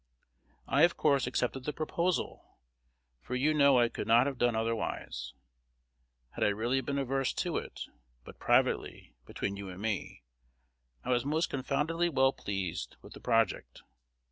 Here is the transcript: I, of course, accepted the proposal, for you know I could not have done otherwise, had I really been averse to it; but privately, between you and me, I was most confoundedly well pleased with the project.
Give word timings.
I, 0.67 0.81
of 0.81 0.97
course, 0.97 1.27
accepted 1.27 1.65
the 1.65 1.73
proposal, 1.73 2.57
for 3.21 3.35
you 3.35 3.53
know 3.53 3.77
I 3.77 3.87
could 3.87 4.07
not 4.07 4.25
have 4.25 4.39
done 4.39 4.55
otherwise, 4.55 5.35
had 6.31 6.43
I 6.43 6.47
really 6.47 6.81
been 6.81 6.97
averse 6.97 7.33
to 7.33 7.57
it; 7.57 7.81
but 8.23 8.39
privately, 8.39 9.13
between 9.27 9.57
you 9.57 9.69
and 9.69 9.79
me, 9.79 10.23
I 11.03 11.11
was 11.11 11.23
most 11.23 11.51
confoundedly 11.51 12.09
well 12.09 12.33
pleased 12.33 12.95
with 13.03 13.13
the 13.13 13.21
project. 13.21 13.83